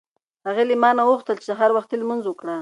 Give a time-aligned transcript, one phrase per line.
[0.47, 2.55] هغې له ما نه وغوښتل چې سهار وختي لمونځ وکړه.